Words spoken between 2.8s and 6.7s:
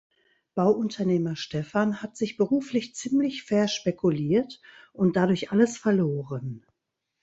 ziemlich verspekuliert und dadurch alles verloren.